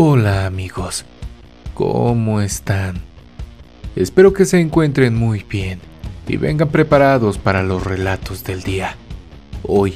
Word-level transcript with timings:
Hola 0.00 0.46
amigos, 0.46 1.04
¿cómo 1.74 2.40
están? 2.40 3.00
Espero 3.96 4.32
que 4.32 4.44
se 4.44 4.60
encuentren 4.60 5.16
muy 5.16 5.42
bien 5.42 5.80
y 6.28 6.36
vengan 6.36 6.68
preparados 6.68 7.36
para 7.36 7.64
los 7.64 7.82
relatos 7.82 8.44
del 8.44 8.62
día. 8.62 8.94
Hoy 9.64 9.94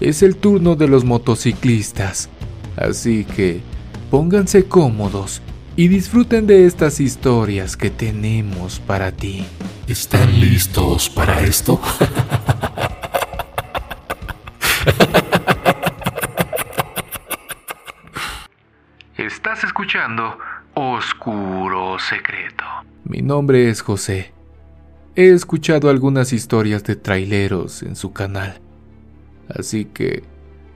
es 0.00 0.22
el 0.22 0.36
turno 0.36 0.76
de 0.76 0.86
los 0.86 1.06
motociclistas, 1.06 2.28
así 2.76 3.24
que 3.24 3.62
pónganse 4.10 4.66
cómodos 4.66 5.40
y 5.76 5.88
disfruten 5.88 6.46
de 6.46 6.66
estas 6.66 7.00
historias 7.00 7.74
que 7.78 7.88
tenemos 7.88 8.80
para 8.80 9.12
ti. 9.12 9.46
¿Están 9.88 10.40
listos 10.40 11.08
para 11.08 11.40
esto? 11.40 11.80
Oscuro 20.74 21.96
Secreto. 22.00 22.64
Mi 23.04 23.22
nombre 23.22 23.70
es 23.70 23.82
José. 23.82 24.32
He 25.14 25.30
escuchado 25.30 25.90
algunas 25.90 26.32
historias 26.32 26.82
de 26.82 26.96
traileros 26.96 27.84
en 27.84 27.94
su 27.94 28.12
canal, 28.12 28.60
así 29.48 29.84
que 29.84 30.24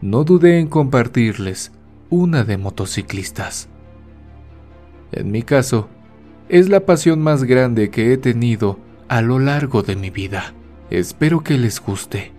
no 0.00 0.22
dudé 0.22 0.60
en 0.60 0.68
compartirles 0.68 1.72
una 2.08 2.44
de 2.44 2.56
motociclistas. 2.56 3.68
En 5.10 5.32
mi 5.32 5.42
caso, 5.42 5.88
es 6.48 6.68
la 6.68 6.86
pasión 6.86 7.20
más 7.20 7.42
grande 7.42 7.90
que 7.90 8.12
he 8.12 8.18
tenido 8.18 8.78
a 9.08 9.22
lo 9.22 9.40
largo 9.40 9.82
de 9.82 9.96
mi 9.96 10.10
vida. 10.10 10.54
Espero 10.88 11.42
que 11.42 11.58
les 11.58 11.80
guste. 11.80 12.30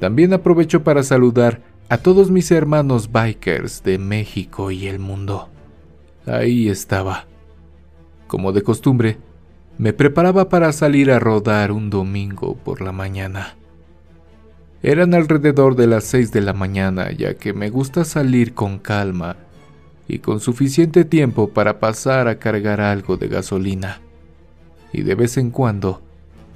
También 0.00 0.32
aprovecho 0.32 0.82
para 0.82 1.04
saludar 1.04 1.60
a 1.88 1.98
todos 1.98 2.32
mis 2.32 2.50
hermanos 2.50 3.12
bikers 3.12 3.84
de 3.84 3.98
México 3.98 4.72
y 4.72 4.88
el 4.88 4.98
mundo. 4.98 5.51
Ahí 6.26 6.68
estaba. 6.68 7.26
Como 8.26 8.52
de 8.52 8.62
costumbre, 8.62 9.18
me 9.78 9.92
preparaba 9.92 10.48
para 10.48 10.72
salir 10.72 11.10
a 11.10 11.18
rodar 11.18 11.72
un 11.72 11.90
domingo 11.90 12.56
por 12.56 12.80
la 12.80 12.92
mañana. 12.92 13.56
Eran 14.82 15.14
alrededor 15.14 15.76
de 15.76 15.86
las 15.86 16.04
6 16.04 16.32
de 16.32 16.40
la 16.40 16.52
mañana, 16.52 17.12
ya 17.12 17.34
que 17.34 17.52
me 17.52 17.70
gusta 17.70 18.04
salir 18.04 18.54
con 18.54 18.78
calma 18.78 19.36
y 20.08 20.18
con 20.18 20.40
suficiente 20.40 21.04
tiempo 21.04 21.50
para 21.50 21.78
pasar 21.78 22.28
a 22.28 22.38
cargar 22.38 22.80
algo 22.80 23.16
de 23.16 23.28
gasolina. 23.28 24.00
Y 24.92 25.02
de 25.02 25.14
vez 25.14 25.36
en 25.36 25.50
cuando, 25.50 26.02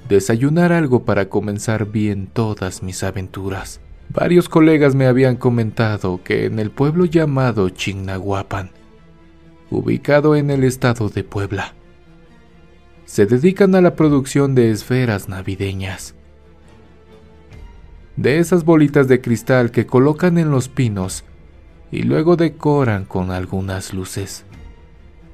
desayunar 0.09 0.71
algo 0.73 1.05
para 1.05 1.29
comenzar 1.29 1.85
bien 1.85 2.27
todas 2.27 2.83
mis 2.83 3.03
aventuras. 3.03 3.79
Varios 4.09 4.47
colegas 4.49 4.95
me 4.95 5.07
habían 5.07 5.35
comentado 5.35 6.21
que 6.23 6.45
en 6.45 6.59
el 6.59 6.71
pueblo 6.71 7.05
llamado 7.05 7.69
Chignahuapan, 7.69 8.71
ubicado 9.69 10.35
en 10.35 10.49
el 10.49 10.63
estado 10.63 11.09
de 11.09 11.23
Puebla, 11.23 11.73
se 13.05 13.25
dedican 13.25 13.75
a 13.75 13.81
la 13.81 13.95
producción 13.95 14.55
de 14.55 14.71
esferas 14.71 15.29
navideñas. 15.29 16.15
De 18.15 18.39
esas 18.39 18.65
bolitas 18.65 19.07
de 19.07 19.21
cristal 19.21 19.71
que 19.71 19.85
colocan 19.85 20.37
en 20.37 20.51
los 20.51 20.67
pinos 20.69 21.23
y 21.91 22.03
luego 22.03 22.35
decoran 22.35 23.05
con 23.05 23.31
algunas 23.31 23.93
luces. 23.93 24.43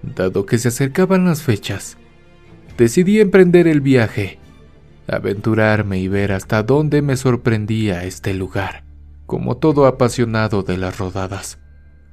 Dado 0.02 0.46
que 0.46 0.58
se 0.58 0.68
acercaban 0.68 1.26
las 1.26 1.42
fechas, 1.42 1.98
decidí 2.78 3.22
emprender 3.22 3.68
el 3.68 3.82
viaje 3.82 4.40
aventurarme 5.08 6.00
y 6.00 6.08
ver 6.08 6.32
hasta 6.32 6.64
dónde 6.64 7.02
me 7.02 7.18
sorprendía 7.18 8.04
este 8.04 8.34
lugar, 8.34 8.84
como 9.26 9.58
todo 9.58 9.86
apasionado 9.86 10.64
de 10.64 10.78
las 10.78 10.98
rodadas, 10.98 11.60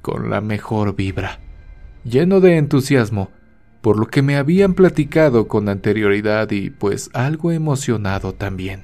con 0.03 0.31
la 0.31 0.41
mejor 0.41 0.97
vibra, 0.97 1.41
lleno 2.05 2.41
de 2.41 2.57
entusiasmo 2.57 3.31
por 3.81 3.99
lo 3.99 4.07
que 4.09 4.23
me 4.23 4.37
habían 4.37 4.75
platicado 4.75 5.49
con 5.49 5.69
anterioridad 5.69 6.51
y 6.51 6.71
pues 6.71 7.11
algo 7.15 7.51
emocionado 7.51 8.35
también, 8.35 8.83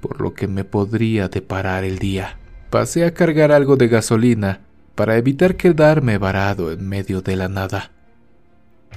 por 0.00 0.20
lo 0.20 0.34
que 0.34 0.46
me 0.46 0.64
podría 0.64 1.28
deparar 1.28 1.84
el 1.84 1.98
día. 1.98 2.38
Pasé 2.70 3.04
a 3.04 3.14
cargar 3.14 3.50
algo 3.52 3.76
de 3.76 3.88
gasolina 3.88 4.60
para 4.94 5.16
evitar 5.16 5.56
quedarme 5.56 6.18
varado 6.18 6.70
en 6.70 6.88
medio 6.88 7.22
de 7.22 7.36
la 7.36 7.48
nada. 7.48 7.90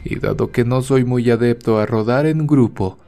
Y 0.03 0.19
dado 0.19 0.51
que 0.51 0.63
no 0.63 0.83
soy 0.83 1.03
muy 1.03 1.29
adepto 1.31 1.79
a 1.79 1.87
rodar 1.87 2.27
en 2.27 2.45
grupo, 2.45 2.99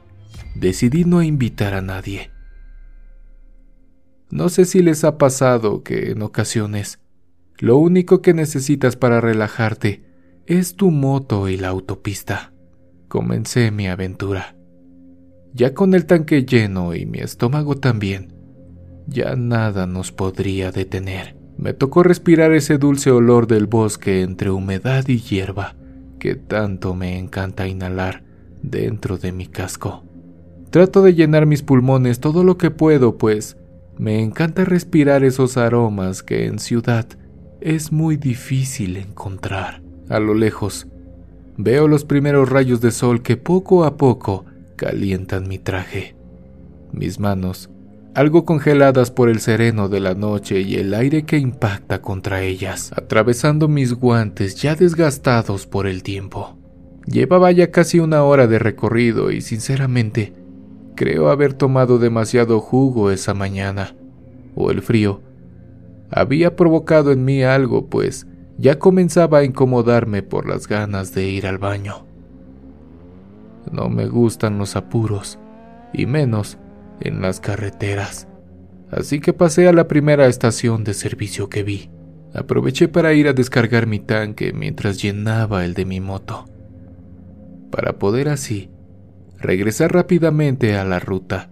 decidí 0.56 1.04
no 1.04 1.22
invitar 1.22 1.74
a 1.74 1.82
nadie. 1.82 2.30
No 4.30 4.48
sé 4.48 4.64
si 4.64 4.82
les 4.82 5.04
ha 5.04 5.16
pasado 5.18 5.82
que 5.84 6.10
en 6.10 6.22
ocasiones 6.22 6.98
lo 7.58 7.76
único 7.76 8.22
que 8.22 8.34
necesitas 8.34 8.96
para 8.96 9.20
relajarte 9.20 10.09
es 10.50 10.74
tu 10.74 10.90
moto 10.90 11.48
y 11.48 11.56
la 11.56 11.68
autopista. 11.68 12.52
Comencé 13.06 13.70
mi 13.70 13.86
aventura. 13.86 14.56
Ya 15.54 15.74
con 15.74 15.94
el 15.94 16.06
tanque 16.06 16.44
lleno 16.44 16.92
y 16.92 17.06
mi 17.06 17.20
estómago 17.20 17.76
también, 17.76 18.34
ya 19.06 19.36
nada 19.36 19.86
nos 19.86 20.10
podría 20.10 20.72
detener. 20.72 21.36
Me 21.56 21.72
tocó 21.72 22.02
respirar 22.02 22.50
ese 22.50 22.78
dulce 22.78 23.12
olor 23.12 23.46
del 23.46 23.68
bosque 23.68 24.22
entre 24.22 24.50
humedad 24.50 25.06
y 25.06 25.20
hierba 25.20 25.76
que 26.18 26.34
tanto 26.34 26.96
me 26.96 27.16
encanta 27.16 27.68
inhalar 27.68 28.24
dentro 28.60 29.18
de 29.18 29.30
mi 29.30 29.46
casco. 29.46 30.02
Trato 30.70 31.02
de 31.02 31.14
llenar 31.14 31.46
mis 31.46 31.62
pulmones 31.62 32.18
todo 32.18 32.42
lo 32.42 32.58
que 32.58 32.72
puedo, 32.72 33.18
pues 33.18 33.56
me 33.98 34.20
encanta 34.20 34.64
respirar 34.64 35.22
esos 35.22 35.56
aromas 35.56 36.24
que 36.24 36.46
en 36.46 36.58
ciudad 36.58 37.06
es 37.60 37.92
muy 37.92 38.16
difícil 38.16 38.96
encontrar. 38.96 39.79
A 40.10 40.20
lo 40.20 40.34
lejos, 40.34 40.86
veo 41.56 41.88
los 41.88 42.04
primeros 42.04 42.50
rayos 42.50 42.82
de 42.82 42.90
sol 42.90 43.22
que 43.22 43.38
poco 43.38 43.84
a 43.84 43.96
poco 43.96 44.44
calientan 44.76 45.48
mi 45.48 45.58
traje. 45.58 46.14
Mis 46.92 47.18
manos, 47.18 47.70
algo 48.14 48.44
congeladas 48.44 49.10
por 49.10 49.30
el 49.30 49.40
sereno 49.40 49.88
de 49.88 50.00
la 50.00 50.14
noche 50.14 50.60
y 50.60 50.74
el 50.74 50.92
aire 50.92 51.22
que 51.22 51.38
impacta 51.38 52.02
contra 52.02 52.42
ellas, 52.42 52.92
atravesando 52.94 53.68
mis 53.68 53.94
guantes 53.94 54.56
ya 54.56 54.74
desgastados 54.74 55.66
por 55.66 55.86
el 55.86 56.02
tiempo. 56.02 56.58
Llevaba 57.06 57.50
ya 57.52 57.70
casi 57.70 58.00
una 58.00 58.22
hora 58.24 58.46
de 58.46 58.58
recorrido 58.58 59.30
y 59.30 59.40
sinceramente 59.40 60.34
Creo 61.00 61.30
haber 61.30 61.54
tomado 61.54 61.98
demasiado 61.98 62.60
jugo 62.60 63.10
esa 63.10 63.32
mañana, 63.32 63.96
o 64.54 64.70
el 64.70 64.82
frío. 64.82 65.22
Había 66.10 66.56
provocado 66.56 67.10
en 67.10 67.24
mí 67.24 67.42
algo, 67.42 67.86
pues 67.86 68.26
ya 68.60 68.78
comenzaba 68.78 69.38
a 69.38 69.44
incomodarme 69.44 70.22
por 70.22 70.46
las 70.46 70.68
ganas 70.68 71.14
de 71.14 71.24
ir 71.24 71.46
al 71.46 71.56
baño. 71.56 72.06
No 73.72 73.88
me 73.88 74.06
gustan 74.06 74.58
los 74.58 74.76
apuros, 74.76 75.38
y 75.92 76.04
menos 76.06 76.58
en 77.00 77.22
las 77.22 77.40
carreteras. 77.40 78.28
Así 78.90 79.20
que 79.20 79.32
pasé 79.32 79.66
a 79.66 79.72
la 79.72 79.88
primera 79.88 80.26
estación 80.26 80.84
de 80.84 80.94
servicio 80.94 81.48
que 81.48 81.62
vi. 81.62 81.90
Aproveché 82.34 82.88
para 82.88 83.14
ir 83.14 83.28
a 83.28 83.32
descargar 83.32 83.86
mi 83.86 83.98
tanque 83.98 84.52
mientras 84.52 85.02
llenaba 85.02 85.64
el 85.64 85.74
de 85.74 85.84
mi 85.84 86.00
moto, 86.00 86.44
para 87.70 87.98
poder 87.98 88.28
así 88.28 88.70
regresar 89.38 89.92
rápidamente 89.92 90.76
a 90.76 90.84
la 90.84 91.00
ruta, 91.00 91.50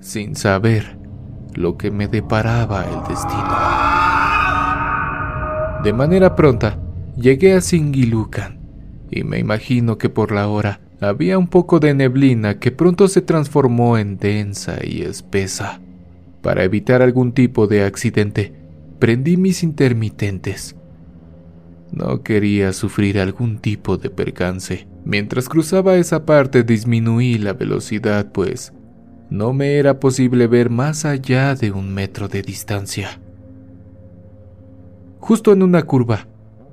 sin 0.00 0.36
saber 0.36 0.96
lo 1.54 1.76
que 1.76 1.90
me 1.90 2.06
deparaba 2.06 2.84
el 2.84 3.08
destino. 3.08 3.95
De 5.86 5.92
manera 5.92 6.34
pronta, 6.34 6.80
llegué 7.16 7.52
a 7.52 7.60
Singilucan, 7.60 8.58
y 9.08 9.22
me 9.22 9.38
imagino 9.38 9.98
que 9.98 10.08
por 10.08 10.32
la 10.32 10.48
hora 10.48 10.80
había 11.00 11.38
un 11.38 11.46
poco 11.46 11.78
de 11.78 11.94
neblina 11.94 12.58
que 12.58 12.72
pronto 12.72 13.06
se 13.06 13.22
transformó 13.22 13.96
en 13.96 14.18
densa 14.18 14.78
y 14.84 15.02
espesa. 15.02 15.80
Para 16.42 16.64
evitar 16.64 17.02
algún 17.02 17.30
tipo 17.30 17.68
de 17.68 17.84
accidente, 17.84 18.52
prendí 18.98 19.36
mis 19.36 19.62
intermitentes. 19.62 20.74
No 21.92 22.24
quería 22.24 22.72
sufrir 22.72 23.20
algún 23.20 23.58
tipo 23.58 23.96
de 23.96 24.10
percance. 24.10 24.88
Mientras 25.04 25.48
cruzaba 25.48 25.94
esa 25.94 26.26
parte 26.26 26.64
disminuí 26.64 27.38
la 27.38 27.52
velocidad, 27.52 28.32
pues 28.32 28.72
no 29.30 29.52
me 29.52 29.76
era 29.76 30.00
posible 30.00 30.48
ver 30.48 30.68
más 30.68 31.04
allá 31.04 31.54
de 31.54 31.70
un 31.70 31.94
metro 31.94 32.26
de 32.26 32.42
distancia. 32.42 33.20
Justo 35.26 35.52
en 35.52 35.64
una 35.64 35.82
curva, 35.82 36.28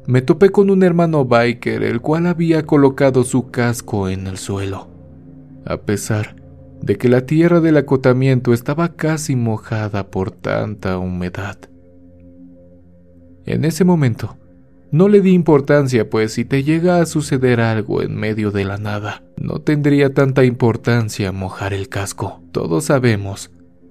me 0.06 0.22
topé 0.22 0.52
con 0.52 0.70
un 0.70 0.84
hermano 0.84 1.26
biker, 1.26 1.82
el 1.82 2.02
cual 2.02 2.28
había 2.28 2.68
colocado 2.68 3.24
su 3.24 3.50
casco 3.50 4.10
en 4.10 4.28
el 4.28 4.38
suelo. 4.38 4.90
A 5.66 5.78
pesar 5.78 6.36
de 6.80 6.96
que 6.96 7.10
la 7.10 7.26
tierra 7.26 7.62
del 7.62 7.78
acotamiento 7.78 8.54
estaba 8.54 8.90
casi 8.90 9.36
mojada 9.36 10.12
por 10.12 10.30
tanta 10.30 11.00
humedad. 11.00 11.58
En 13.48 13.66
ese 13.66 13.86
momento, 13.86 14.38
no 14.92 15.10
le 15.10 15.22
di 15.22 15.32
importancia, 15.32 16.08
pues 16.08 16.34
si 16.34 16.46
te 16.46 16.62
llega 16.62 17.02
a 17.02 17.08
suceder 17.08 17.60
algo 17.60 18.04
en 18.04 18.16
medio 18.16 18.52
de 18.52 18.66
la 18.66 18.78
nada, 18.78 19.24
no 19.36 19.62
tendría 19.62 20.14
tanta 20.14 20.44
importancia 20.44 21.32
mojar 21.32 21.74
el 21.74 21.90
casco. 21.90 22.44
Todos 22.52 22.86
sabemos 22.86 23.50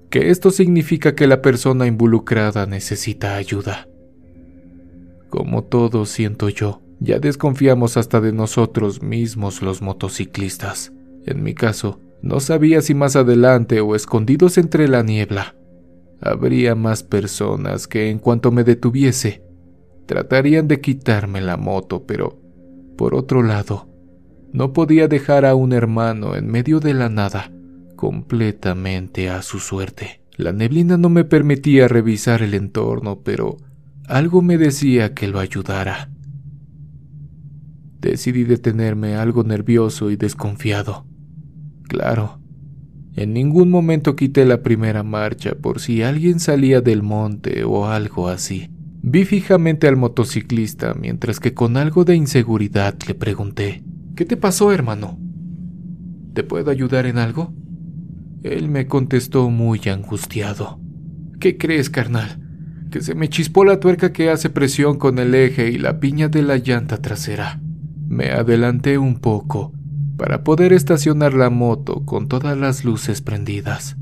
que 0.09 0.29
esto 0.29 0.51
significa 0.51 1.15
que 1.15 1.27
la 1.27 1.41
persona 1.41 1.85
involucrada 1.85 2.65
necesita 2.65 3.35
ayuda. 3.35 3.89
Como 5.33 5.63
todos 5.63 6.09
siento 6.09 6.47
yo, 6.47 6.83
ya 6.99 7.17
desconfiamos 7.17 7.97
hasta 7.97 8.21
de 8.21 8.31
nosotros 8.31 9.01
mismos 9.01 9.63
los 9.63 9.81
motociclistas. 9.81 10.93
En 11.25 11.41
mi 11.41 11.55
caso, 11.55 11.99
no 12.21 12.39
sabía 12.39 12.83
si 12.83 12.93
más 12.93 13.15
adelante 13.15 13.81
o 13.81 13.95
escondidos 13.95 14.59
entre 14.59 14.87
la 14.87 15.01
niebla 15.01 15.55
habría 16.21 16.75
más 16.75 17.01
personas 17.01 17.87
que 17.87 18.11
en 18.11 18.19
cuanto 18.19 18.51
me 18.51 18.63
detuviese 18.63 19.41
tratarían 20.05 20.67
de 20.67 20.81
quitarme 20.81 21.41
la 21.41 21.57
moto, 21.57 22.05
pero 22.05 22.39
por 22.95 23.15
otro 23.15 23.41
lado, 23.41 23.87
no 24.51 24.71
podía 24.71 25.07
dejar 25.07 25.45
a 25.45 25.55
un 25.55 25.73
hermano 25.73 26.35
en 26.35 26.45
medio 26.45 26.79
de 26.79 26.93
la 26.93 27.09
nada, 27.09 27.51
completamente 27.95 29.31
a 29.31 29.41
su 29.41 29.57
suerte. 29.57 30.21
La 30.37 30.53
neblina 30.53 30.95
no 30.95 31.09
me 31.09 31.23
permitía 31.23 31.87
revisar 31.87 32.43
el 32.43 32.53
entorno, 32.53 33.21
pero 33.23 33.57
algo 34.07 34.41
me 34.41 34.57
decía 34.57 35.13
que 35.13 35.27
lo 35.27 35.39
ayudara. 35.39 36.09
Decidí 37.99 38.43
detenerme 38.43 39.15
algo 39.15 39.43
nervioso 39.43 40.11
y 40.11 40.17
desconfiado. 40.17 41.05
Claro, 41.87 42.39
en 43.15 43.33
ningún 43.33 43.69
momento 43.69 44.15
quité 44.15 44.45
la 44.45 44.61
primera 44.61 45.03
marcha 45.03 45.55
por 45.55 45.79
si 45.79 46.01
alguien 46.01 46.39
salía 46.39 46.81
del 46.81 47.03
monte 47.03 47.63
o 47.63 47.87
algo 47.87 48.27
así. 48.27 48.69
Vi 49.01 49.25
fijamente 49.25 49.87
al 49.87 49.97
motociclista 49.97 50.93
mientras 50.93 51.39
que 51.39 51.53
con 51.53 51.77
algo 51.77 52.05
de 52.05 52.15
inseguridad 52.15 52.95
le 53.07 53.15
pregunté, 53.15 53.83
¿Qué 54.15 54.25
te 54.25 54.37
pasó, 54.37 54.71
hermano? 54.71 55.17
¿Te 56.33 56.43
puedo 56.43 56.69
ayudar 56.69 57.07
en 57.07 57.17
algo? 57.17 57.51
Él 58.43 58.69
me 58.69 58.85
contestó 58.85 59.49
muy 59.49 59.81
angustiado. 59.87 60.79
¿Qué 61.39 61.57
crees, 61.57 61.89
carnal? 61.89 62.42
Que 62.93 63.01
se 63.01 63.15
me 63.15 63.27
chispó 63.27 63.65
la 63.65 63.79
tuerca 63.79 64.13
que 64.13 64.29
hace 64.29 64.51
presión 64.51 64.99
con 64.99 65.17
el 65.17 65.33
eje 65.33 65.71
y 65.71 65.79
la 65.79 65.99
piña 65.99 66.29
de 66.29 66.43
la 66.43 66.57
llanta 66.57 67.01
trasera. 67.01 67.59
Me 68.07 68.29
adelanté 68.29 68.99
un 68.99 69.15
poco 69.15 69.73
para 70.15 70.43
poder 70.43 70.73
estacionar 70.73 71.33
la 71.33 71.49
moto 71.49 72.05
con 72.05 72.27
todas 72.27 72.55
las 72.55 72.85
luces 72.85 73.23
prendidas. 73.23 73.97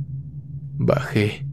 Bajé 0.77 1.47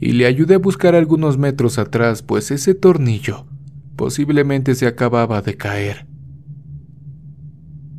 y 0.00 0.10
le 0.14 0.26
ayudé 0.26 0.56
a 0.56 0.58
buscar 0.58 0.96
algunos 0.96 1.38
metros 1.38 1.78
atrás, 1.78 2.24
pues 2.24 2.50
ese 2.50 2.74
tornillo 2.74 3.46
posiblemente 3.94 4.74
se 4.74 4.88
acababa 4.88 5.40
de 5.40 5.56
caer. 5.56 6.08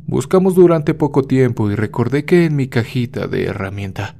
Buscamos 0.06 0.54
durante 0.54 0.92
poco 0.92 1.22
tiempo 1.22 1.70
y 1.70 1.74
recordé 1.74 2.26
que 2.26 2.44
en 2.44 2.54
mi 2.54 2.68
cajita 2.68 3.28
de 3.28 3.44
herramienta 3.46 4.16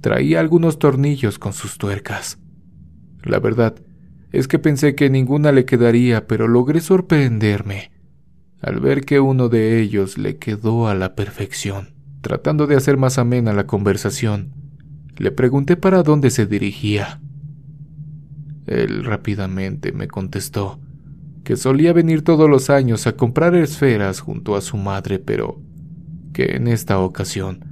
traía 0.00 0.40
algunos 0.40 0.78
tornillos 0.78 1.38
con 1.38 1.52
sus 1.52 1.76
tuercas. 1.76 2.38
La 3.24 3.38
verdad 3.38 3.76
es 4.32 4.48
que 4.48 4.58
pensé 4.58 4.94
que 4.94 5.10
ninguna 5.10 5.52
le 5.52 5.64
quedaría, 5.64 6.26
pero 6.26 6.48
logré 6.48 6.80
sorprenderme 6.80 7.90
al 8.60 8.78
ver 8.78 9.04
que 9.04 9.18
uno 9.20 9.48
de 9.48 9.80
ellos 9.80 10.18
le 10.18 10.38
quedó 10.38 10.86
a 10.88 10.94
la 10.94 11.14
perfección. 11.14 11.94
Tratando 12.20 12.68
de 12.68 12.76
hacer 12.76 12.96
más 12.96 13.18
amena 13.18 13.52
la 13.52 13.66
conversación, 13.66 14.52
le 15.16 15.32
pregunté 15.32 15.76
para 15.76 16.04
dónde 16.04 16.30
se 16.30 16.46
dirigía. 16.46 17.20
Él 18.66 19.04
rápidamente 19.04 19.92
me 19.92 20.06
contestó 20.06 20.78
que 21.42 21.56
solía 21.56 21.92
venir 21.92 22.22
todos 22.22 22.48
los 22.48 22.70
años 22.70 23.08
a 23.08 23.16
comprar 23.16 23.56
esferas 23.56 24.20
junto 24.20 24.54
a 24.54 24.60
su 24.60 24.76
madre, 24.76 25.18
pero 25.18 25.60
que 26.32 26.56
en 26.56 26.68
esta 26.68 27.00
ocasión 27.00 27.71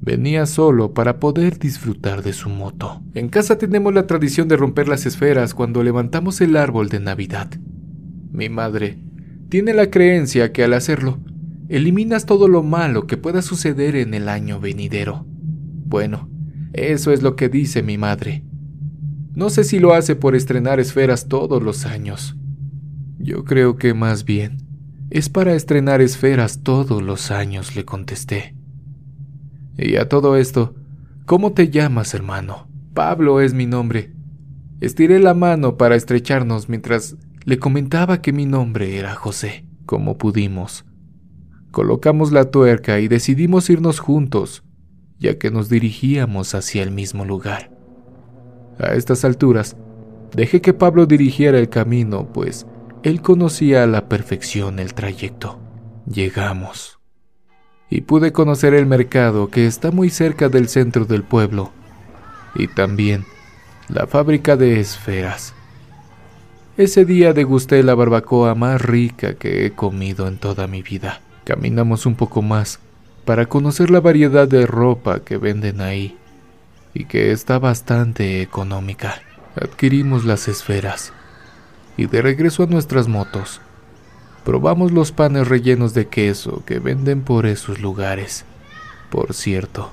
venía 0.00 0.46
solo 0.46 0.94
para 0.94 1.18
poder 1.18 1.58
disfrutar 1.58 2.22
de 2.22 2.32
su 2.32 2.48
moto. 2.48 3.02
En 3.14 3.28
casa 3.28 3.58
tenemos 3.58 3.94
la 3.94 4.06
tradición 4.06 4.48
de 4.48 4.56
romper 4.56 4.88
las 4.88 5.06
esferas 5.06 5.54
cuando 5.54 5.82
levantamos 5.82 6.40
el 6.40 6.56
árbol 6.56 6.88
de 6.88 7.00
Navidad. 7.00 7.50
Mi 8.32 8.48
madre 8.48 8.98
tiene 9.48 9.74
la 9.74 9.90
creencia 9.90 10.52
que 10.52 10.64
al 10.64 10.74
hacerlo, 10.74 11.18
eliminas 11.68 12.26
todo 12.26 12.48
lo 12.48 12.62
malo 12.62 13.06
que 13.06 13.16
pueda 13.16 13.42
suceder 13.42 13.96
en 13.96 14.14
el 14.14 14.28
año 14.28 14.60
venidero. 14.60 15.26
Bueno, 15.26 16.28
eso 16.72 17.12
es 17.12 17.22
lo 17.22 17.34
que 17.36 17.48
dice 17.48 17.82
mi 17.82 17.98
madre. 17.98 18.44
No 19.34 19.50
sé 19.50 19.64
si 19.64 19.78
lo 19.78 19.94
hace 19.94 20.16
por 20.16 20.34
estrenar 20.34 20.80
esferas 20.80 21.28
todos 21.28 21.62
los 21.62 21.86
años. 21.86 22.36
Yo 23.18 23.44
creo 23.44 23.76
que 23.76 23.94
más 23.94 24.24
bien 24.24 24.68
es 25.10 25.28
para 25.28 25.54
estrenar 25.54 26.02
esferas 26.02 26.62
todos 26.62 27.02
los 27.02 27.30
años, 27.30 27.74
le 27.74 27.84
contesté. 27.84 28.57
Y 29.78 29.96
a 29.96 30.08
todo 30.08 30.36
esto, 30.36 30.74
¿cómo 31.24 31.52
te 31.52 31.70
llamas, 31.70 32.12
hermano? 32.12 32.66
Pablo 32.94 33.40
es 33.40 33.54
mi 33.54 33.64
nombre. 33.64 34.12
Estiré 34.80 35.20
la 35.20 35.34
mano 35.34 35.76
para 35.76 35.94
estrecharnos 35.94 36.68
mientras 36.68 37.16
le 37.44 37.58
comentaba 37.58 38.20
que 38.20 38.32
mi 38.32 38.44
nombre 38.44 38.98
era 38.98 39.14
José, 39.14 39.64
como 39.86 40.18
pudimos. 40.18 40.84
Colocamos 41.70 42.32
la 42.32 42.50
tuerca 42.50 42.98
y 42.98 43.06
decidimos 43.06 43.70
irnos 43.70 44.00
juntos, 44.00 44.64
ya 45.20 45.38
que 45.38 45.52
nos 45.52 45.68
dirigíamos 45.68 46.56
hacia 46.56 46.82
el 46.82 46.90
mismo 46.90 47.24
lugar. 47.24 47.70
A 48.80 48.94
estas 48.94 49.24
alturas, 49.24 49.76
dejé 50.34 50.60
que 50.60 50.74
Pablo 50.74 51.06
dirigiera 51.06 51.58
el 51.58 51.68
camino, 51.68 52.32
pues 52.32 52.66
él 53.04 53.22
conocía 53.22 53.84
a 53.84 53.86
la 53.86 54.08
perfección 54.08 54.80
el 54.80 54.94
trayecto. 54.94 55.60
Llegamos. 56.06 56.97
Y 57.90 58.02
pude 58.02 58.32
conocer 58.32 58.74
el 58.74 58.86
mercado 58.86 59.48
que 59.48 59.66
está 59.66 59.90
muy 59.90 60.10
cerca 60.10 60.48
del 60.48 60.68
centro 60.68 61.04
del 61.04 61.22
pueblo, 61.22 61.72
y 62.54 62.68
también 62.68 63.24
la 63.88 64.06
fábrica 64.06 64.56
de 64.56 64.80
esferas. 64.80 65.54
Ese 66.76 67.04
día 67.04 67.32
degusté 67.32 67.82
la 67.82 67.94
barbacoa 67.94 68.54
más 68.54 68.80
rica 68.80 69.34
que 69.34 69.66
he 69.66 69.72
comido 69.72 70.28
en 70.28 70.38
toda 70.38 70.66
mi 70.66 70.82
vida. 70.82 71.20
Caminamos 71.44 72.06
un 72.06 72.14
poco 72.14 72.42
más 72.42 72.78
para 73.24 73.46
conocer 73.46 73.90
la 73.90 74.00
variedad 74.00 74.46
de 74.46 74.66
ropa 74.66 75.20
que 75.20 75.38
venden 75.38 75.80
ahí 75.80 76.16
y 76.94 77.06
que 77.06 77.32
está 77.32 77.58
bastante 77.58 78.42
económica. 78.42 79.20
Adquirimos 79.56 80.24
las 80.24 80.46
esferas 80.46 81.12
y 81.96 82.06
de 82.06 82.22
regreso 82.22 82.62
a 82.62 82.66
nuestras 82.66 83.08
motos, 83.08 83.60
probamos 84.48 84.92
los 84.92 85.12
panes 85.12 85.46
rellenos 85.46 85.92
de 85.92 86.08
queso 86.08 86.62
que 86.64 86.78
venden 86.78 87.20
por 87.20 87.44
esos 87.44 87.82
lugares. 87.82 88.46
Por 89.10 89.34
cierto, 89.34 89.90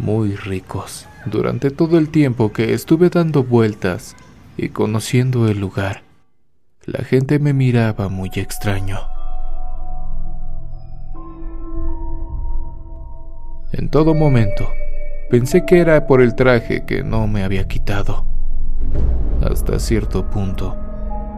muy 0.00 0.34
ricos. 0.34 1.06
Durante 1.26 1.70
todo 1.70 1.96
el 1.96 2.08
tiempo 2.08 2.52
que 2.52 2.74
estuve 2.74 3.08
dando 3.08 3.44
vueltas 3.44 4.16
y 4.56 4.70
conociendo 4.70 5.46
el 5.46 5.60
lugar, 5.60 6.02
la 6.86 7.04
gente 7.04 7.38
me 7.38 7.52
miraba 7.52 8.08
muy 8.08 8.30
extraño. 8.34 8.98
En 13.70 13.90
todo 13.90 14.12
momento, 14.12 14.70
pensé 15.30 15.64
que 15.64 15.78
era 15.78 16.08
por 16.08 16.20
el 16.20 16.34
traje 16.34 16.84
que 16.84 17.04
no 17.04 17.28
me 17.28 17.44
había 17.44 17.68
quitado. 17.68 18.26
Hasta 19.40 19.78
cierto 19.78 20.28
punto, 20.30 20.76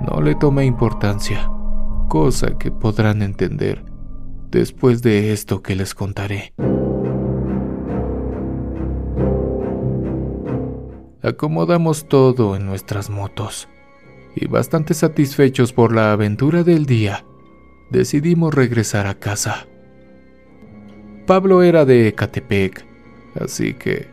no 0.09 0.23
le 0.23 0.35
tomé 0.37 0.65
importancia, 0.65 1.51
cosa 2.09 2.59
que 2.59 2.71
podrán 2.71 3.23
entender 3.23 3.85
después 4.51 5.03
de 5.03 5.33
esto 5.33 5.63
que 5.63 5.75
les 5.77 5.95
contaré. 5.95 6.53
Acomodamos 11.23 12.07
todo 12.07 12.55
en 12.55 12.67
nuestras 12.67 13.11
motos 13.11 13.69
y 14.37 14.47
bastante 14.47 14.95
satisfechos 14.95 15.73
por 15.73 15.95
la 15.95 16.13
aventura 16.13 16.63
del 16.63 16.87
día, 16.87 17.25
decidimos 17.91 18.55
regresar 18.55 19.07
a 19.07 19.15
casa. 19.15 19.67
Pablo 21.27 21.63
era 21.63 21.85
de 21.85 22.09
Ecatepec, 22.09 22.87
así 23.41 23.75
que 23.75 24.07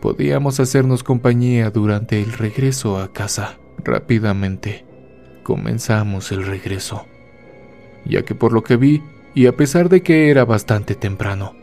podíamos 0.00 0.58
hacernos 0.58 1.04
compañía 1.04 1.70
durante 1.70 2.20
el 2.20 2.32
regreso 2.32 2.98
a 2.98 3.12
casa. 3.12 3.58
Rápidamente 3.84 4.84
comenzamos 5.44 6.32
el 6.32 6.44
regreso, 6.44 7.06
ya 8.08 8.22
que 8.22 8.34
por 8.34 8.52
lo 8.52 8.62
que 8.62 8.76
vi, 8.76 9.02
y 9.34 9.46
a 9.46 9.56
pesar 9.56 9.88
de 9.88 10.02
que 10.02 10.30
era 10.30 10.44
bastante 10.44 10.94
temprano, 10.94 11.54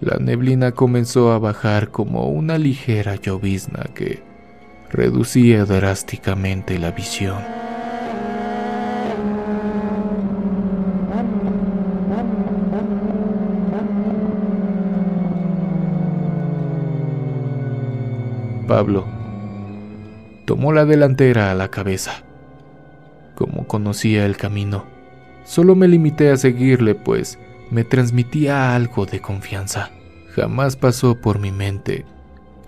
la 0.00 0.16
neblina 0.18 0.72
comenzó 0.72 1.32
a 1.32 1.38
bajar 1.38 1.90
como 1.90 2.28
una 2.28 2.58
ligera 2.58 3.16
llovizna 3.16 3.84
que 3.94 4.22
reducía 4.90 5.64
drásticamente 5.64 6.78
la 6.78 6.90
visión. 6.90 7.38
Pablo 18.66 19.04
tomó 20.46 20.72
la 20.72 20.84
delantera 20.84 21.50
a 21.50 21.54
la 21.54 21.68
cabeza. 21.68 22.24
Como 23.34 23.66
conocía 23.66 24.26
el 24.26 24.36
camino, 24.36 24.84
solo 25.44 25.74
me 25.76 25.88
limité 25.88 26.30
a 26.30 26.36
seguirle, 26.36 26.94
pues 26.94 27.38
me 27.70 27.84
transmitía 27.84 28.74
algo 28.74 29.06
de 29.06 29.20
confianza. 29.20 29.90
Jamás 30.34 30.76
pasó 30.76 31.20
por 31.20 31.38
mi 31.38 31.52
mente 31.52 32.04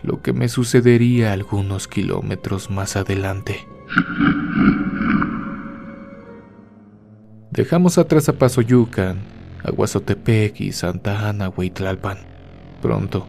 lo 0.02 0.22
que 0.22 0.32
me 0.32 0.48
sucedería 0.48 1.32
algunos 1.32 1.88
kilómetros 1.88 2.70
más 2.70 2.96
adelante. 2.96 3.66
Dejamos 7.50 7.98
atrás 7.98 8.28
a 8.28 8.34
Pasoyucan, 8.34 9.18
Aguazotepec 9.64 10.60
y 10.60 10.72
Santa 10.72 11.28
Ana, 11.28 11.48
Huitlalpan. 11.48 12.18
Pronto, 12.82 13.26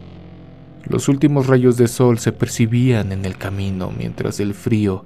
los 0.84 1.08
últimos 1.08 1.46
rayos 1.46 1.76
de 1.76 1.88
sol 1.88 2.18
se 2.18 2.32
percibían 2.32 3.12
en 3.12 3.24
el 3.24 3.36
camino 3.36 3.90
mientras 3.96 4.38
el 4.38 4.54
frío 4.54 5.04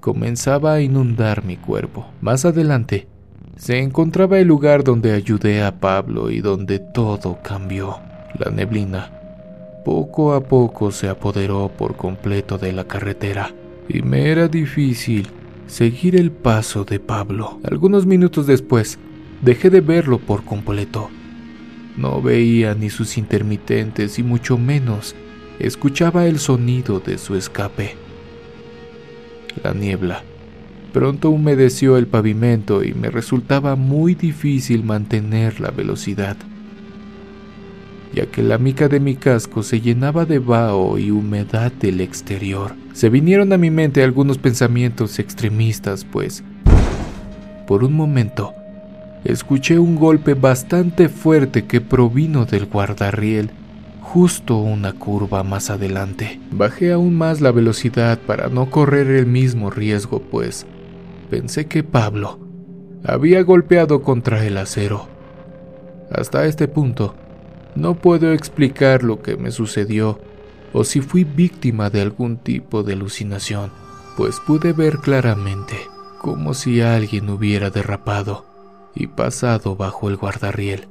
comenzaba 0.00 0.74
a 0.74 0.80
inundar 0.80 1.44
mi 1.44 1.56
cuerpo. 1.56 2.06
Más 2.20 2.44
adelante, 2.44 3.08
se 3.58 3.80
encontraba 3.80 4.38
el 4.38 4.46
lugar 4.46 4.84
donde 4.84 5.12
ayudé 5.12 5.62
a 5.62 5.74
Pablo 5.80 6.30
y 6.30 6.40
donde 6.40 6.78
todo 6.78 7.38
cambió. 7.42 7.98
La 8.38 8.50
neblina 8.52 9.10
poco 9.84 10.32
a 10.32 10.44
poco 10.44 10.92
se 10.92 11.08
apoderó 11.08 11.68
por 11.76 11.96
completo 11.96 12.56
de 12.56 12.72
la 12.72 12.84
carretera 12.84 13.52
y 13.88 14.02
me 14.02 14.30
era 14.30 14.46
difícil 14.46 15.28
seguir 15.66 16.14
el 16.14 16.30
paso 16.30 16.84
de 16.84 17.00
Pablo. 17.00 17.58
Algunos 17.64 18.06
minutos 18.06 18.46
después, 18.46 18.98
dejé 19.42 19.70
de 19.70 19.80
verlo 19.80 20.18
por 20.18 20.44
completo. 20.44 21.10
No 21.96 22.22
veía 22.22 22.74
ni 22.74 22.90
sus 22.90 23.18
intermitentes 23.18 24.20
y 24.20 24.22
mucho 24.22 24.56
menos 24.56 25.16
escuchaba 25.58 26.26
el 26.26 26.38
sonido 26.38 27.00
de 27.00 27.18
su 27.18 27.34
escape. 27.34 27.96
La 29.64 29.74
niebla 29.74 30.22
pronto 30.92 31.30
humedeció 31.30 31.96
el 31.96 32.06
pavimento 32.06 32.82
y 32.82 32.94
me 32.94 33.10
resultaba 33.10 33.76
muy 33.76 34.14
difícil 34.14 34.84
mantener 34.84 35.60
la 35.60 35.70
velocidad, 35.70 36.36
ya 38.14 38.26
que 38.26 38.42
la 38.42 38.58
mica 38.58 38.88
de 38.88 39.00
mi 39.00 39.14
casco 39.14 39.62
se 39.62 39.80
llenaba 39.80 40.24
de 40.24 40.38
vaho 40.38 40.98
y 40.98 41.10
humedad 41.10 41.72
del 41.72 42.00
exterior. 42.00 42.74
Se 42.92 43.10
vinieron 43.10 43.52
a 43.52 43.58
mi 43.58 43.70
mente 43.70 44.02
algunos 44.02 44.38
pensamientos 44.38 45.18
extremistas, 45.18 46.04
pues, 46.04 46.42
por 47.66 47.84
un 47.84 47.92
momento, 47.92 48.54
escuché 49.24 49.78
un 49.78 49.96
golpe 49.96 50.34
bastante 50.34 51.08
fuerte 51.08 51.66
que 51.66 51.80
provino 51.80 52.46
del 52.46 52.66
guardarriel 52.66 53.50
justo 54.00 54.56
una 54.56 54.94
curva 54.94 55.42
más 55.42 55.68
adelante. 55.68 56.40
Bajé 56.50 56.92
aún 56.92 57.14
más 57.14 57.42
la 57.42 57.52
velocidad 57.52 58.18
para 58.18 58.48
no 58.48 58.70
correr 58.70 59.06
el 59.08 59.26
mismo 59.26 59.68
riesgo, 59.68 60.20
pues 60.20 60.66
pensé 61.30 61.66
que 61.66 61.82
Pablo 61.82 62.38
había 63.04 63.42
golpeado 63.42 64.02
contra 64.02 64.44
el 64.44 64.56
acero. 64.56 65.08
Hasta 66.10 66.46
este 66.46 66.68
punto, 66.68 67.14
no 67.74 67.94
puedo 67.94 68.32
explicar 68.32 69.02
lo 69.02 69.22
que 69.22 69.36
me 69.36 69.50
sucedió 69.50 70.18
o 70.72 70.84
si 70.84 71.00
fui 71.00 71.24
víctima 71.24 71.90
de 71.90 72.00
algún 72.00 72.38
tipo 72.38 72.82
de 72.82 72.94
alucinación, 72.94 73.70
pues 74.16 74.40
pude 74.40 74.72
ver 74.72 74.98
claramente 74.98 75.76
como 76.20 76.54
si 76.54 76.80
alguien 76.80 77.30
hubiera 77.30 77.70
derrapado 77.70 78.44
y 78.94 79.06
pasado 79.06 79.76
bajo 79.76 80.08
el 80.08 80.16
guardarriel. 80.16 80.88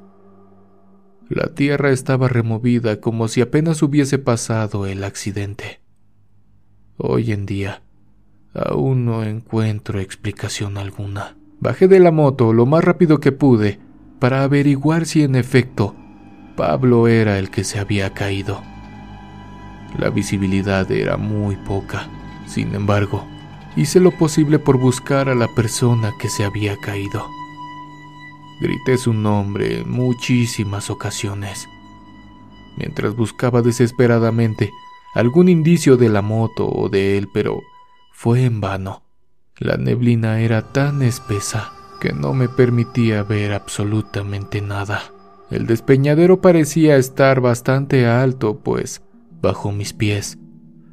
La 1.30 1.48
tierra 1.48 1.92
estaba 1.92 2.30
removida 2.30 3.02
como 3.02 3.28
si 3.28 3.42
apenas 3.42 3.84
hubiese 3.84 4.18
pasado 4.18 4.86
el 4.86 5.04
accidente. 5.04 5.82
Hoy 6.96 7.34
en 7.34 7.46
día, 7.46 7.82
aún 8.58 9.06
no 9.06 9.24
encuentro 9.24 10.00
explicación 10.00 10.78
alguna. 10.78 11.38
Bajé 11.60 11.88
de 11.88 12.00
la 12.00 12.12
moto 12.12 12.54
lo 12.54 12.66
más 12.66 12.84
rápido 12.84 13.20
que 13.20 13.32
pude 13.32 13.80
para 14.20 14.44
averiguar 14.44 15.06
si 15.06 15.24
en 15.24 15.36
efecto 15.36 15.96
Pablo 16.56 17.08
era 17.08 17.38
el 17.40 17.50
que 17.50 17.64
se 17.64 17.80
había 17.80 18.14
caído. 18.14 18.62
La 19.98 20.10
visibilidad 20.10 20.92
era 20.92 21.18
muy 21.18 21.56
poca. 21.56 22.08
Sin 22.48 22.74
embargo, 22.76 23.26
hice 23.76 24.00
lo 24.00 24.12
posible 24.12 24.60
por 24.60 24.78
buscar 24.78 25.30
a 25.30 25.36
la 25.36 25.48
persona 25.48 26.14
que 26.20 26.30
se 26.30 26.44
había 26.44 26.78
caído. 26.78 27.26
Grité 28.60 28.98
su 28.98 29.14
nombre 29.14 29.82
en 29.82 29.92
muchísimas 29.92 30.90
ocasiones, 30.90 31.70
mientras 32.76 33.16
buscaba 33.16 33.62
desesperadamente 33.62 34.72
algún 35.14 35.48
indicio 35.48 35.96
de 35.96 36.10
la 36.10 36.24
moto 36.24 36.68
o 36.68 36.90
de 36.90 37.18
él, 37.18 37.30
pero 37.32 37.62
fue 38.20 38.46
en 38.46 38.62
vano. 38.62 39.04
La 39.60 39.78
neblina 39.78 40.40
era 40.42 40.64
tan 40.64 41.04
espesa 41.04 41.72
que 42.02 42.14
no 42.14 42.34
me 42.34 42.50
permitía 42.50 43.22
ver 43.22 43.54
absolutamente 43.54 44.60
nada. 44.60 45.04
El 45.52 45.68
despeñadero 45.68 46.42
parecía 46.42 46.98
estar 46.98 47.42
bastante 47.42 48.08
alto, 48.08 48.58
pues, 48.64 49.04
bajo 49.40 49.72
mis 49.72 49.94
pies, 49.94 50.40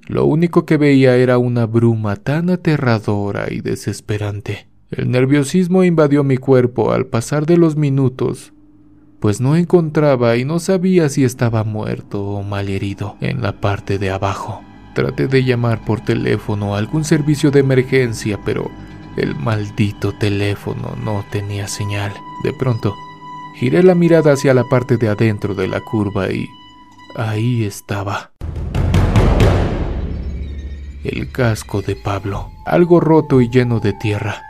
lo 0.07 0.27
único 0.27 0.67
que 0.67 0.77
veía 0.77 1.17
era 1.17 1.39
una 1.39 1.65
bruma 1.65 2.17
tan 2.17 2.51
aterradora 2.51 3.47
y 3.51 3.63
desesperante. 3.63 4.69
El 4.91 5.11
nerviosismo 5.11 5.83
invadió 5.83 6.25
mi 6.25 6.37
cuerpo 6.37 6.93
al 6.93 7.07
pasar 7.07 7.47
de 7.47 7.57
los 7.57 7.75
minutos, 7.75 8.53
pues 9.19 9.41
no 9.41 9.57
encontraba 9.57 10.37
y 10.37 10.45
no 10.45 10.59
sabía 10.59 11.09
si 11.09 11.25
estaba 11.25 11.65
muerto 11.65 12.23
o 12.23 12.43
malherido 12.43 13.17
en 13.23 13.41
la 13.41 13.63
parte 13.63 13.99
de 13.99 14.11
abajo. 14.11 14.61
Traté 14.95 15.27
de 15.27 15.43
llamar 15.43 15.85
por 15.85 16.01
teléfono 16.01 16.75
a 16.75 16.79
algún 16.79 17.05
servicio 17.05 17.51
de 17.51 17.61
emergencia, 17.61 18.39
pero 18.45 18.71
el 19.17 19.35
maldito 19.35 20.13
teléfono 20.13 20.97
no 21.03 21.25
tenía 21.31 21.67
señal. 21.67 22.13
De 22.45 22.53
pronto, 22.53 22.95
giré 23.57 23.83
la 23.83 23.95
mirada 23.95 24.33
hacia 24.33 24.55
la 24.55 24.65
parte 24.65 24.97
de 24.97 25.09
adentro 25.09 25.55
de 25.55 25.67
la 25.67 25.81
curva 25.81 26.31
y 26.31 26.49
ahí 27.17 27.65
estaba. 27.65 28.31
El 31.03 31.31
casco 31.33 31.83
de 31.83 31.97
Pablo, 31.97 32.51
algo 32.65 33.01
roto 33.01 33.41
y 33.41 33.49
lleno 33.49 33.81
de 33.81 33.93
tierra. 33.95 34.43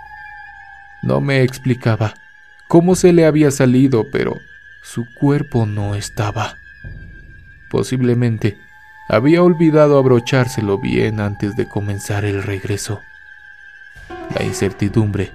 No 1.03 1.21
me 1.21 1.43
explicaba 1.43 2.15
cómo 2.69 2.95
se 2.95 3.13
le 3.13 3.27
había 3.27 3.51
salido, 3.51 4.05
pero 4.13 4.35
su 4.83 5.05
cuerpo 5.21 5.65
no 5.65 5.95
estaba. 5.95 6.59
Posiblemente 7.71 8.57
había 9.09 9.43
olvidado 9.43 9.99
abrochárselo 9.99 10.79
bien 10.79 11.21
antes 11.21 11.57
de 11.57 11.69
comenzar 11.69 12.25
el 12.25 12.43
regreso. 12.43 13.01
La 14.35 14.45
incertidumbre 14.45 15.33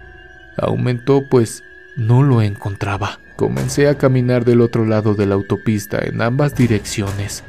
aumentó 0.57 1.27
pues 1.29 1.63
no 1.95 2.23
lo 2.23 2.41
encontraba. 2.41 3.19
Comencé 3.35 3.87
a 3.87 3.97
caminar 3.97 4.43
del 4.43 4.61
otro 4.61 4.85
lado 4.85 5.15
de 5.15 5.25
la 5.25 5.35
autopista 5.35 5.99
en 6.03 6.21
ambas 6.21 6.55
direcciones, 6.55 7.43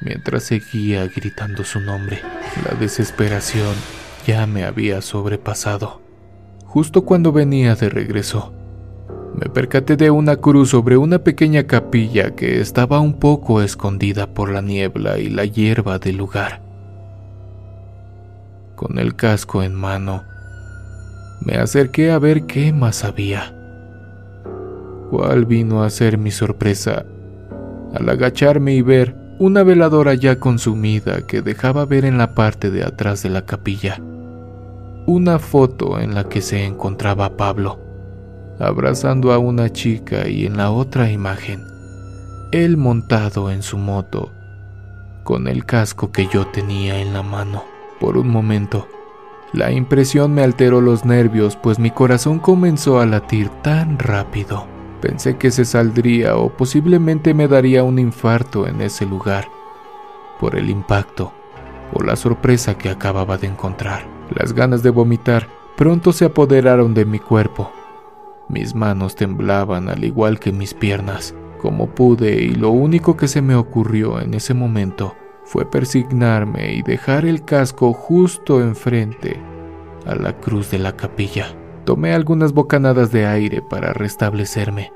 mientras 0.00 0.44
seguía 0.44 1.06
gritando 1.08 1.64
su 1.64 1.80
nombre. 1.80 2.20
La 2.68 2.78
desesperación 2.78 3.74
ya 4.26 4.46
me 4.46 4.64
había 4.64 5.02
sobrepasado. 5.02 6.02
Justo 6.64 7.04
cuando 7.04 7.32
venía 7.32 7.74
de 7.74 7.88
regreso, 7.88 8.54
me 9.34 9.48
percaté 9.48 9.96
de 9.96 10.10
una 10.10 10.36
cruz 10.36 10.70
sobre 10.70 10.96
una 10.96 11.18
pequeña 11.18 11.64
capilla 11.64 12.34
que 12.34 12.60
estaba 12.60 13.00
un 13.00 13.14
poco 13.14 13.62
escondida 13.62 14.26
por 14.26 14.50
la 14.50 14.62
niebla 14.62 15.18
y 15.18 15.28
la 15.28 15.44
hierba 15.44 15.98
del 15.98 16.16
lugar. 16.16 16.62
Con 18.76 18.98
el 18.98 19.16
casco 19.16 19.62
en 19.62 19.74
mano, 19.74 20.22
me 21.40 21.56
acerqué 21.56 22.10
a 22.10 22.18
ver 22.18 22.44
qué 22.46 22.72
más 22.72 23.04
había. 23.04 23.54
¿Cuál 25.10 25.44
vino 25.46 25.82
a 25.82 25.90
ser 25.90 26.18
mi 26.18 26.30
sorpresa 26.30 27.04
al 27.94 28.08
agacharme 28.08 28.74
y 28.74 28.82
ver 28.82 29.16
una 29.38 29.62
veladora 29.62 30.14
ya 30.14 30.38
consumida 30.38 31.26
que 31.26 31.42
dejaba 31.42 31.84
ver 31.86 32.04
en 32.04 32.18
la 32.18 32.34
parte 32.34 32.70
de 32.70 32.84
atrás 32.84 33.22
de 33.22 33.30
la 33.30 33.44
capilla 33.44 34.00
una 35.06 35.38
foto 35.38 36.00
en 36.00 36.14
la 36.14 36.24
que 36.24 36.40
se 36.40 36.64
encontraba 36.64 37.36
Pablo, 37.36 37.78
abrazando 38.66 39.32
a 39.32 39.38
una 39.38 39.70
chica 39.70 40.28
y 40.28 40.46
en 40.46 40.56
la 40.56 40.70
otra 40.70 41.10
imagen, 41.10 41.64
él 42.52 42.76
montado 42.76 43.50
en 43.50 43.62
su 43.62 43.78
moto, 43.78 44.32
con 45.24 45.48
el 45.48 45.64
casco 45.64 46.12
que 46.12 46.28
yo 46.32 46.46
tenía 46.46 47.00
en 47.00 47.12
la 47.12 47.22
mano. 47.22 47.64
Por 47.98 48.16
un 48.16 48.28
momento, 48.28 48.86
la 49.52 49.70
impresión 49.72 50.34
me 50.34 50.42
alteró 50.42 50.80
los 50.80 51.04
nervios, 51.04 51.56
pues 51.56 51.78
mi 51.78 51.90
corazón 51.90 52.38
comenzó 52.38 53.00
a 53.00 53.06
latir 53.06 53.48
tan 53.62 53.98
rápido. 53.98 54.66
Pensé 55.00 55.36
que 55.36 55.50
se 55.50 55.64
saldría 55.64 56.36
o 56.36 56.48
posiblemente 56.48 57.34
me 57.34 57.46
daría 57.46 57.84
un 57.84 57.98
infarto 57.98 58.66
en 58.66 58.80
ese 58.80 59.06
lugar, 59.06 59.48
por 60.40 60.56
el 60.56 60.70
impacto 60.70 61.32
o 61.92 62.02
la 62.02 62.16
sorpresa 62.16 62.76
que 62.76 62.88
acababa 62.88 63.36
de 63.36 63.46
encontrar. 63.46 64.06
Las 64.30 64.52
ganas 64.52 64.82
de 64.82 64.90
vomitar 64.90 65.48
pronto 65.76 66.12
se 66.12 66.24
apoderaron 66.24 66.94
de 66.94 67.04
mi 67.04 67.18
cuerpo. 67.18 67.70
Mis 68.48 68.74
manos 68.74 69.14
temblaban 69.14 69.88
al 69.88 70.04
igual 70.04 70.38
que 70.38 70.52
mis 70.52 70.74
piernas, 70.74 71.34
como 71.60 71.88
pude, 71.88 72.42
y 72.42 72.50
lo 72.50 72.70
único 72.70 73.16
que 73.16 73.28
se 73.28 73.42
me 73.42 73.54
ocurrió 73.54 74.20
en 74.20 74.34
ese 74.34 74.54
momento 74.54 75.14
fue 75.44 75.70
persignarme 75.70 76.74
y 76.74 76.82
dejar 76.82 77.24
el 77.24 77.44
casco 77.44 77.92
justo 77.92 78.60
enfrente 78.60 79.40
a 80.06 80.14
la 80.14 80.38
cruz 80.38 80.70
de 80.70 80.78
la 80.78 80.96
capilla. 80.96 81.56
Tomé 81.84 82.12
algunas 82.12 82.52
bocanadas 82.52 83.12
de 83.12 83.26
aire 83.26 83.62
para 83.62 83.92
restablecerme 83.92 84.90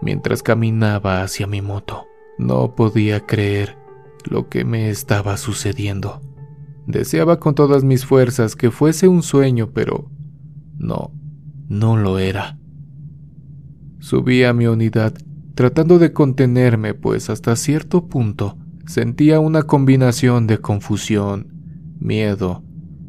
mientras 0.00 0.42
caminaba 0.42 1.22
hacia 1.22 1.46
mi 1.46 1.62
moto. 1.62 2.06
No 2.38 2.74
podía 2.74 3.26
creer 3.26 3.76
lo 4.24 4.48
que 4.48 4.64
me 4.64 4.90
estaba 4.90 5.36
sucediendo. 5.36 6.20
Deseaba 6.86 7.38
con 7.38 7.54
todas 7.54 7.84
mis 7.84 8.06
fuerzas 8.06 8.56
que 8.56 8.70
fuese 8.70 9.08
un 9.08 9.22
sueño, 9.22 9.70
pero 9.72 10.10
no, 10.76 11.12
no 11.68 11.96
lo 11.96 12.18
era. 12.18 12.58
Subí 14.00 14.44
a 14.44 14.52
mi 14.52 14.66
unidad 14.66 15.14
tratando 15.54 15.98
de 15.98 16.12
contenerme, 16.12 16.94
pues 16.94 17.30
hasta 17.30 17.56
cierto 17.56 18.06
punto 18.06 18.56
sentía 18.86 19.40
una 19.40 19.64
combinación 19.64 20.46
de 20.46 20.58
confusión, 20.58 21.48
miedo, 21.98 22.62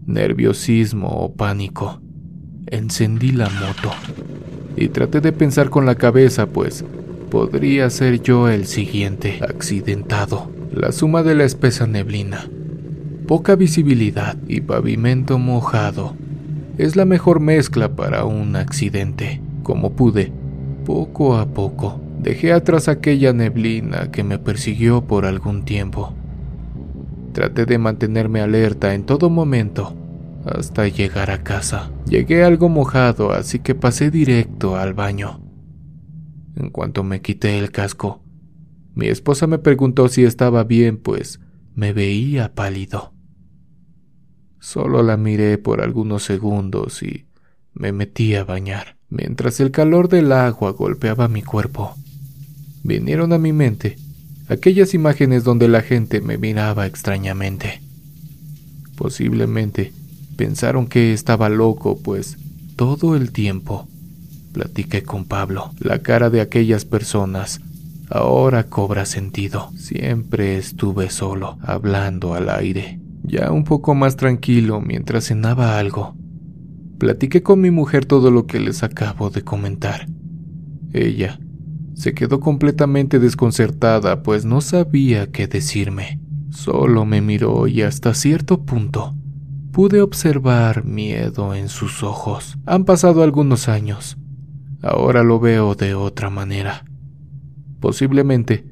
nerviosismo 0.08 1.10
o 1.10 1.34
pánico. 1.36 2.02
Encendí 2.66 3.32
la 3.32 3.50
moto 3.50 3.92
y 4.76 4.90
traté 4.90 5.22
de 5.22 5.32
pensar 5.32 5.70
con 5.70 5.86
la 5.86 5.96
cabeza, 5.96 6.48
pues 6.48 6.84
podría 7.30 7.90
ser 7.90 8.22
yo 8.22 8.50
el 8.50 8.66
siguiente 8.66 9.40
accidentado. 9.48 10.50
La 10.74 10.92
suma 10.92 11.22
de 11.22 11.36
la 11.36 11.44
espesa 11.44 11.86
neblina, 11.86 12.50
poca 13.28 13.56
visibilidad 13.56 14.38
y 14.48 14.62
pavimento 14.62 15.38
mojado 15.38 16.16
es 16.80 16.96
la 16.96 17.06
mejor 17.06 17.40
mezcla 17.40 17.96
para 17.96 18.26
un 18.26 18.56
accidente. 18.56 19.42
Como 19.64 19.94
pude, 19.94 20.32
poco 20.90 21.38
a 21.38 21.46
poco, 21.46 22.02
dejé 22.18 22.52
atrás 22.52 22.88
aquella 22.88 23.32
neblina 23.32 24.10
que 24.10 24.24
me 24.24 24.40
persiguió 24.40 25.06
por 25.06 25.28
algún 25.28 25.64
tiempo. 25.64 26.16
Traté 27.32 27.68
de 27.68 27.78
mantenerme 27.78 28.42
alerta 28.42 28.96
en 28.96 29.04
todo 29.04 29.30
momento 29.30 29.96
hasta 30.46 30.88
llegar 30.88 31.30
a 31.30 31.44
casa. 31.44 31.92
Llegué 32.08 32.44
algo 32.44 32.70
mojado, 32.70 33.34
así 33.34 33.60
que 33.60 33.76
pasé 33.76 34.10
directo 34.10 34.78
al 34.78 34.96
baño. 34.96 35.40
En 36.56 36.72
cuanto 36.72 37.04
me 37.04 37.22
quité 37.22 37.60
el 37.60 37.70
casco, 37.70 38.24
mi 38.96 39.10
esposa 39.10 39.46
me 39.46 39.60
preguntó 39.60 40.08
si 40.08 40.24
estaba 40.24 40.64
bien, 40.64 40.98
pues 40.98 41.40
me 41.76 41.94
veía 41.94 42.56
pálido. 42.56 43.14
Solo 44.58 45.04
la 45.04 45.18
miré 45.18 45.60
por 45.60 45.82
algunos 45.82 46.24
segundos 46.24 47.04
y 47.04 47.28
me 47.74 47.92
metí 47.92 48.34
a 48.34 48.44
bañar, 48.44 48.98
mientras 49.10 49.60
el 49.60 49.72
calor 49.72 50.10
del 50.10 50.32
agua 50.32 50.72
golpeaba 50.72 51.28
mi 51.28 51.42
cuerpo. 51.42 51.96
Vinieron 52.84 53.34
a 53.34 53.38
mi 53.38 53.54
mente 53.54 53.98
aquellas 54.48 54.94
imágenes 54.94 55.44
donde 55.44 55.68
la 55.68 55.82
gente 55.82 56.22
me 56.22 56.38
miraba 56.38 56.86
extrañamente. 56.86 57.82
Posiblemente 58.96 59.94
pensaron 60.36 60.88
que 60.88 61.14
estaba 61.14 61.50
loco, 61.50 61.98
pues 61.98 62.38
todo 62.76 63.16
el 63.16 63.32
tiempo 63.32 63.88
platiqué 64.54 65.04
con 65.04 65.26
Pablo. 65.26 65.72
La 65.80 66.00
cara 66.00 66.30
de 66.30 66.42
aquellas 66.42 66.86
personas 66.86 67.62
ahora 68.10 68.64
cobra 68.64 69.06
sentido. 69.06 69.72
Siempre 69.78 70.58
estuve 70.58 71.10
solo, 71.10 71.58
hablando 71.62 72.34
al 72.34 72.50
aire 72.50 73.00
ya 73.30 73.52
un 73.52 73.64
poco 73.64 73.96
más 73.96 74.16
tranquilo 74.16 74.82
mientras 74.82 75.26
cenaba 75.26 75.78
algo. 75.78 76.16
Platiqué 77.00 77.42
con 77.42 77.62
mi 77.62 77.72
mujer 77.72 78.06
todo 78.06 78.30
lo 78.30 78.46
que 78.46 78.60
les 78.60 78.84
acabo 78.84 79.30
de 79.30 79.44
comentar. 79.44 80.08
Ella 80.94 81.40
se 81.96 82.14
quedó 82.14 82.40
completamente 82.40 83.20
desconcertada, 83.20 84.22
pues 84.22 84.46
no 84.46 84.62
sabía 84.62 85.32
qué 85.32 85.48
decirme. 85.48 86.20
Solo 86.50 87.06
me 87.06 87.22
miró 87.22 87.68
y 87.68 87.82
hasta 87.82 88.14
cierto 88.14 88.66
punto 88.66 89.16
pude 89.72 90.02
observar 90.02 90.86
miedo 90.86 91.56
en 91.56 91.70
sus 91.70 92.04
ojos. 92.04 92.58
Han 92.66 92.86
pasado 92.86 93.24
algunos 93.24 93.70
años. 93.70 94.18
Ahora 94.82 95.24
lo 95.24 95.40
veo 95.40 95.76
de 95.76 95.96
otra 95.96 96.30
manera. 96.30 96.86
Posiblemente 97.80 98.70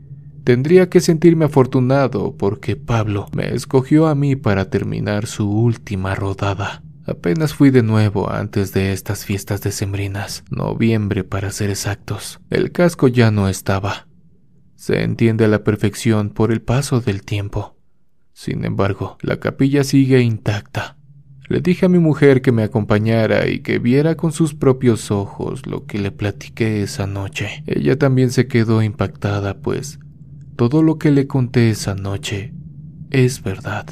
Tendría 0.48 0.90
que 0.90 1.02
sentirme 1.02 1.44
afortunado 1.44 2.38
porque 2.38 2.78
Pablo 2.78 3.28
me 3.36 3.54
escogió 3.54 4.08
a 4.08 4.16
mí 4.16 4.38
para 4.38 4.70
terminar 4.70 5.26
su 5.26 5.52
última 5.52 6.16
rodada. 6.16 6.84
Apenas 7.08 7.54
fui 7.54 7.70
de 7.70 7.84
nuevo 7.84 8.30
antes 8.30 8.74
de 8.74 8.92
estas 8.92 9.24
fiestas 9.24 9.62
decembrinas, 9.62 10.44
noviembre 10.50 11.24
para 11.24 11.52
ser 11.52 11.70
exactos. 11.70 12.42
El 12.50 12.74
casco 12.74 13.08
ya 13.08 13.32
no 13.32 13.48
estaba. 13.48 14.08
Se 14.76 15.04
entiende 15.04 15.46
a 15.46 15.48
la 15.48 15.64
perfección 15.64 16.32
por 16.32 16.52
el 16.52 16.62
paso 16.62 17.00
del 17.00 17.24
tiempo. 17.24 17.78
Sin 18.34 18.66
embargo, 18.66 19.18
la 19.22 19.40
capilla 19.40 19.86
sigue 19.86 20.20
intacta. 20.20 20.98
Le 21.48 21.62
dije 21.62 21.86
a 21.86 21.90
mi 21.90 22.00
mujer 22.00 22.42
que 22.42 22.52
me 22.52 22.64
acompañara 22.64 23.48
y 23.48 23.60
que 23.60 23.80
viera 23.80 24.16
con 24.16 24.34
sus 24.34 24.54
propios 24.54 25.10
ojos 25.10 25.66
lo 25.66 25.86
que 25.86 26.00
le 26.00 26.12
platiqué 26.12 26.84
esa 26.84 27.08
noche. 27.08 27.64
Ella 27.68 27.98
también 27.98 28.32
se 28.32 28.48
quedó 28.48 28.84
impactada, 28.84 29.62
pues 29.62 30.00
todo 30.58 30.84
lo 30.84 30.98
que 30.98 31.12
le 31.12 31.26
conté 31.26 31.70
esa 31.70 31.96
noche 31.96 32.54
es 33.12 33.42
verdad. 33.42 33.88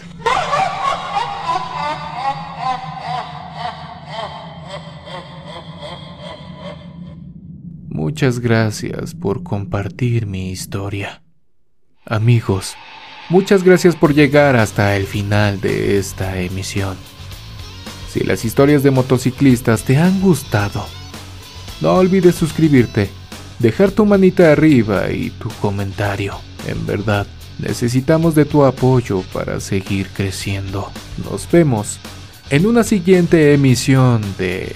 Muchas 8.06 8.40
gracias 8.40 9.16
por 9.16 9.42
compartir 9.42 10.28
mi 10.28 10.52
historia. 10.52 11.24
Amigos, 12.06 12.76
muchas 13.30 13.64
gracias 13.64 13.96
por 13.96 14.14
llegar 14.14 14.56
hasta 14.58 14.96
el 14.96 15.08
final 15.08 15.60
de 15.60 15.98
esta 15.98 16.40
emisión. 16.40 16.98
Si 18.08 18.20
las 18.20 18.46
historias 18.46 18.84
de 18.84 18.92
motociclistas 18.92 19.86
te 19.86 19.98
han 19.98 20.22
gustado, 20.22 20.86
no 21.82 21.96
olvides 21.96 22.36
suscribirte, 22.36 23.10
dejar 23.58 23.90
tu 23.90 24.06
manita 24.06 24.52
arriba 24.52 25.10
y 25.10 25.32
tu 25.32 25.50
comentario. 25.60 26.36
En 26.68 26.86
verdad, 26.86 27.26
necesitamos 27.58 28.36
de 28.36 28.46
tu 28.46 28.66
apoyo 28.66 29.24
para 29.34 29.60
seguir 29.60 30.10
creciendo. 30.10 30.92
Nos 31.28 31.50
vemos 31.52 32.00
en 32.52 32.68
una 32.68 32.84
siguiente 32.84 33.56
emisión 33.56 34.22
de 34.38 34.76